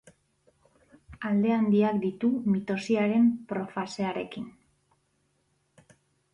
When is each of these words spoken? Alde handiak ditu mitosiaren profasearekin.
Alde 1.29 1.51
handiak 1.57 1.99
ditu 2.07 2.31
mitosiaren 2.55 3.29
profasearekin. 3.55 4.51